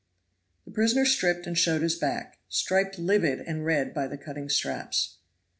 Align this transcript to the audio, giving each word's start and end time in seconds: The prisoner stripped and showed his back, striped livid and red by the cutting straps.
The 0.65 0.71
prisoner 0.71 1.05
stripped 1.05 1.45
and 1.45 1.55
showed 1.55 1.83
his 1.83 1.93
back, 1.93 2.39
striped 2.49 2.97
livid 2.97 3.37
and 3.41 3.63
red 3.63 3.93
by 3.93 4.07
the 4.07 4.17
cutting 4.17 4.49
straps. 4.49 5.17